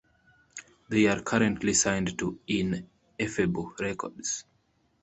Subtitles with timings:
[0.89, 4.45] They are currently signed to Ineffable Records.